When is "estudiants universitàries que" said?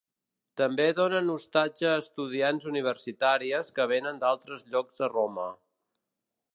2.05-3.89